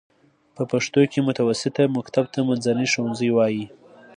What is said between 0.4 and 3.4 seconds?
په پښتو کې متوسطه مکتب ته منځنی ښوونځی